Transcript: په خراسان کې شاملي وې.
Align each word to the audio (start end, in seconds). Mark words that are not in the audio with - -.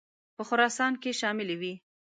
په 0.35 0.43
خراسان 0.47 0.93
کې 1.01 1.17
شاملي 1.19 1.55
وې. 1.61 1.73